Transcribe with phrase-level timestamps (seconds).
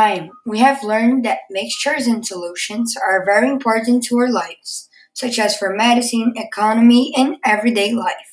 [0.00, 5.38] time, we have learned that mixtures and solutions are very important to our lives, such
[5.38, 8.30] as for medicine, economy, and everyday life.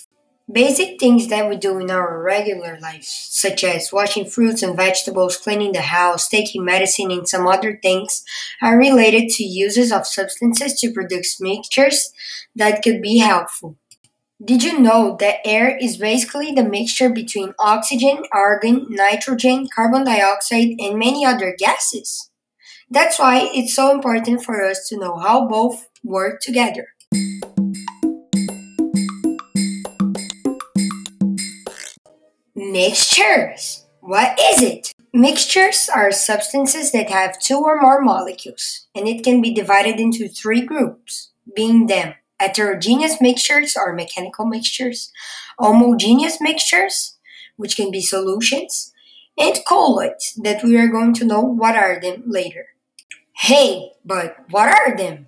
[0.49, 3.09] Basic things that we do in our regular lives,
[3.43, 8.23] such as washing fruits and vegetables, cleaning the house, taking medicine, and some other things,
[8.61, 12.13] are related to uses of substances to produce mixtures
[12.55, 13.75] that could be helpful.
[14.43, 20.75] Did you know that air is basically the mixture between oxygen, argon, nitrogen, carbon dioxide,
[20.77, 22.29] and many other gases?
[22.87, 26.85] That's why it's so important for us to know how both work together.
[32.53, 33.87] Mixtures.
[34.01, 34.93] What is it?
[35.15, 40.27] Mixtures are substances that have two or more molecules, and it can be divided into
[40.27, 45.11] three groups, being them heterogeneous mixtures or mechanical mixtures,
[45.59, 47.17] homogeneous mixtures,
[47.55, 48.93] which can be solutions,
[49.37, 52.67] and colloids that we are going to know what are them later.
[53.33, 55.27] Hey, but what are them?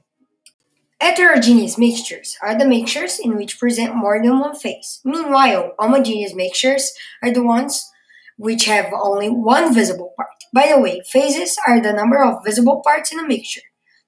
[1.01, 4.99] Heterogeneous mixtures are the mixtures in which present more than one phase.
[5.05, 6.91] Meanwhile, homogeneous mixtures
[7.23, 7.89] are the ones
[8.37, 10.29] which have only one visible part.
[10.53, 13.61] By the way, phases are the number of visible parts in a mixture.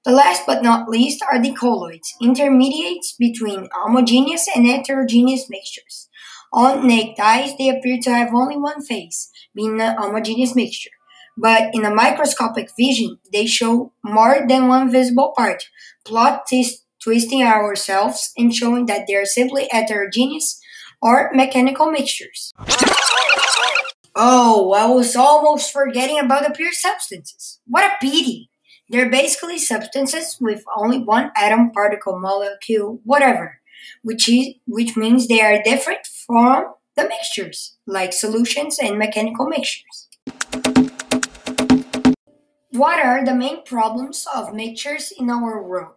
[0.04, 6.08] The last but not least are the colloids, intermediates between homogeneous and heterogeneous mixtures.
[6.52, 10.90] On naked eyes, they appear to have only one phase, being a homogeneous mixture.
[11.36, 15.64] But in a microscopic vision, they show more than one visible part,
[16.04, 16.50] plot
[17.02, 20.60] twisting ourselves and showing that they are simply heterogeneous
[21.00, 22.52] or mechanical mixtures.
[24.14, 27.60] Oh, I was almost forgetting about the pure substances.
[27.66, 28.50] What a pity!
[28.88, 33.60] They're basically substances with only one atom, particle, molecule, whatever,
[34.02, 40.08] which is which means they are different from the mixtures, like solutions and mechanical mixtures.
[42.70, 45.96] What are the main problems of mixtures in our world?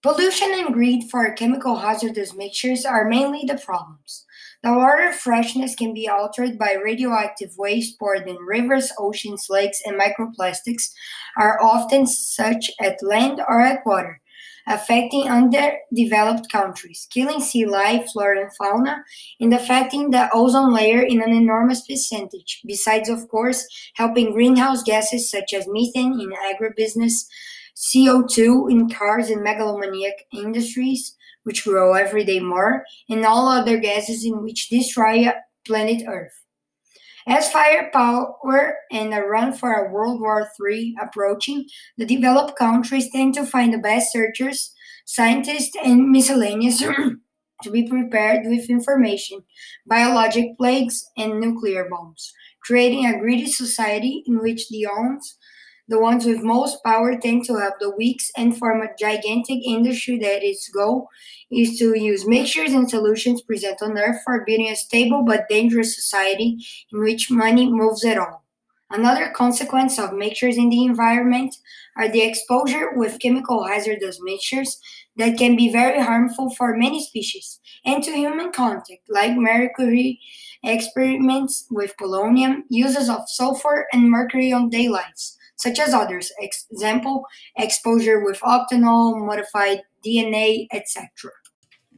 [0.00, 4.24] Pollution and greed for chemical hazardous mixtures are mainly the problems.
[4.62, 10.00] The water freshness can be altered by radioactive waste poured in rivers, oceans, lakes, and
[10.00, 10.90] microplastics
[11.36, 14.20] are often such at land or at water,
[14.66, 19.04] affecting underdeveloped countries, killing sea life, flora, and fauna,
[19.38, 23.64] and affecting the ozone layer in an enormous percentage, besides, of course,
[23.94, 27.28] helping greenhouse gases such as methane in agribusiness,
[27.76, 31.14] CO2 in cars and megalomaniac industries,
[31.48, 35.32] which grow every day more, and all other gases in which destroy
[35.64, 36.44] planet Earth.
[37.26, 41.64] As firepower and a run for a World War III approaching,
[41.96, 44.74] the developed countries tend to find the best searchers,
[45.06, 46.78] scientists, and miscellaneous
[47.62, 49.40] to be prepared with information,
[49.86, 52.30] biologic plagues, and nuclear bombs,
[52.62, 55.38] creating a greedy society in which the owns
[55.88, 60.18] the ones with most power tend to help the weak and form a gigantic industry
[60.18, 61.08] that its goal
[61.50, 65.96] is to use mixtures and solutions present on Earth for building a stable but dangerous
[65.96, 66.58] society
[66.92, 68.44] in which money moves at all.
[68.90, 71.54] Another consequence of mixtures in the environment
[71.96, 74.78] are the exposure with chemical hazardous mixtures
[75.16, 80.20] that can be very harmful for many species and to human contact, like mercury
[80.62, 87.24] experiments with polonium, uses of sulfur and mercury on daylights such as others, example,
[87.56, 91.08] exposure with octanol, modified DNA, etc.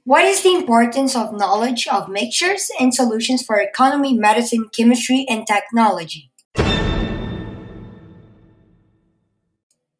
[0.04, 5.47] What is the importance of knowledge of mixtures and solutions for economy, medicine, chemistry, and
[5.47, 6.31] technology?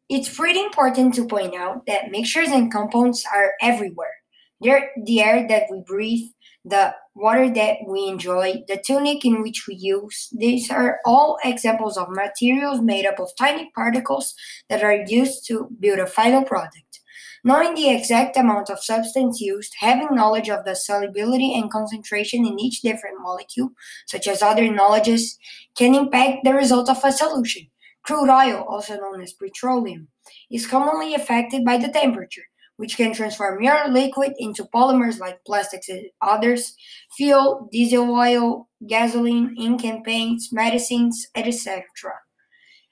[0.09, 4.15] It's pretty important to point out that mixtures and compounds are everywhere.
[4.59, 6.29] They're the air that we breathe,
[6.63, 10.29] the water that we enjoy, the tunic in which we use.
[10.31, 14.35] These are all examples of materials made up of tiny particles
[14.69, 16.99] that are used to build a final product.
[17.43, 22.59] Knowing the exact amount of substance used, having knowledge of the solubility and concentration in
[22.59, 23.71] each different molecule,
[24.05, 25.39] such as other knowledges,
[25.75, 27.65] can impact the result of a solution.
[28.03, 30.07] Crude oil, also known as petroleum,
[30.51, 32.43] is commonly affected by the temperature
[32.77, 36.75] which can transform your liquid into polymers like plastics and others,
[37.15, 41.83] fuel, diesel oil, gasoline, ink and paints, medicines, etc.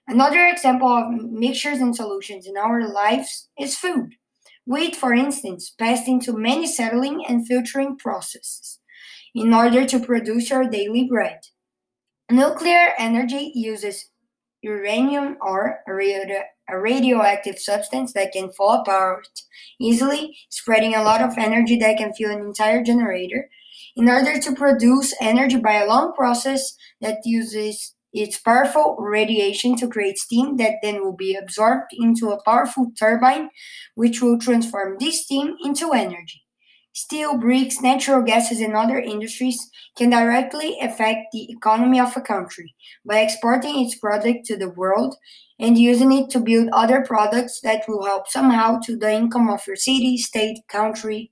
[0.08, 4.16] Another example of mixtures and solutions in our lives is food.
[4.66, 8.80] Wheat, for instance, passed into many settling and filtering processes
[9.34, 11.40] in order to produce our daily bread.
[12.32, 14.10] Nuclear energy uses
[14.62, 19.28] uranium or a radioactive substance that can fall apart
[19.80, 23.50] easily, spreading a lot of energy that can fuel an entire generator,
[23.96, 29.88] in order to produce energy by a long process that uses its powerful radiation to
[29.88, 33.50] create steam that then will be absorbed into a powerful turbine,
[33.96, 36.44] which will transform this steam into energy.
[37.02, 42.76] Steel, bricks, natural gases, and other industries can directly affect the economy of a country
[43.06, 45.16] by exporting its product to the world
[45.58, 49.66] and using it to build other products that will help somehow to the income of
[49.66, 51.32] your city, state, country,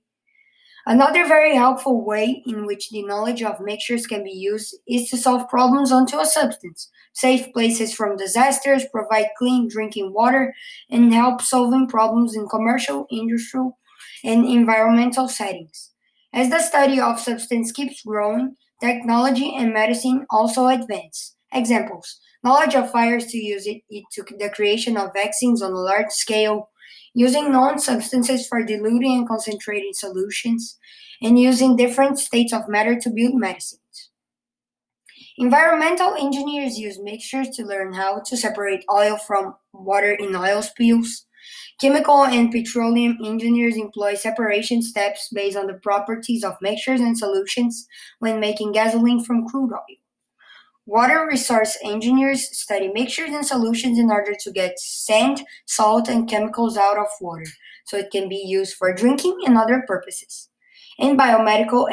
[0.88, 5.18] Another very helpful way in which the knowledge of mixtures can be used is to
[5.18, 10.54] solve problems onto a substance, save places from disasters, provide clean drinking water,
[10.88, 13.77] and help solving problems in commercial, industrial,
[14.24, 15.90] and environmental settings.
[16.32, 21.34] As the study of substance keeps growing, technology and medicine also advance.
[21.52, 25.76] Examples knowledge of fires to use it, it to the creation of vaccines on a
[25.76, 26.70] large scale,
[27.14, 30.78] using known substances for diluting and concentrating solutions,
[31.20, 34.10] and using different states of matter to build medicines.
[35.36, 41.26] Environmental engineers use mixtures to learn how to separate oil from water in oil spills.
[41.80, 47.86] Chemical and petroleum engineers employ separation steps based on the properties of mixtures and solutions
[48.18, 49.96] when making gasoline from crude oil.
[50.86, 56.78] Water resource engineers study mixtures and solutions in order to get sand, salt, and chemicals
[56.78, 57.44] out of water
[57.84, 60.48] so it can be used for drinking and other purposes.
[60.98, 61.86] And biomedical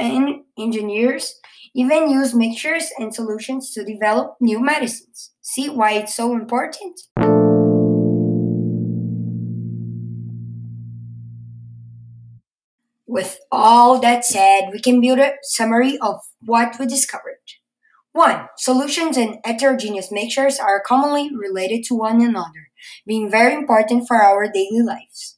[0.58, 1.40] engineers
[1.76, 5.32] even use mixtures and solutions to develop new medicines.
[5.42, 6.98] See why it's so important?
[13.52, 17.40] All that said, we can build a summary of what we discovered.
[18.14, 18.48] 1.
[18.58, 22.70] Solutions and heterogeneous mixtures are commonly related to one another,
[23.06, 25.38] being very important for our daily lives.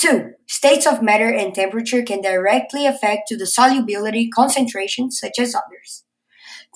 [0.00, 0.30] 2.
[0.46, 6.04] States of matter and temperature can directly affect to the solubility concentration such as others.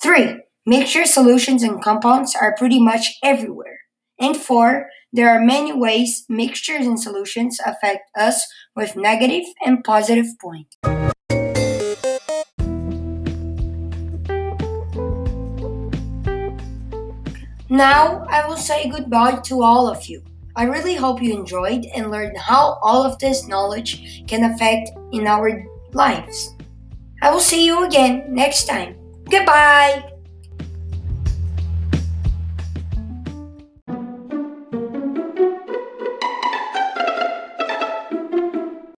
[0.03, 0.41] 3.
[0.65, 3.79] Mixture solutions and compounds are pretty much everywhere.
[4.19, 4.87] And 4.
[5.11, 10.77] There are many ways mixtures and solutions affect us with negative and positive points.
[17.69, 20.21] Now, I will say goodbye to all of you.
[20.55, 25.25] I really hope you enjoyed and learned how all of this knowledge can affect in
[25.25, 26.55] our lives.
[27.23, 28.95] I will see you again next time.
[29.27, 30.12] Goodbye!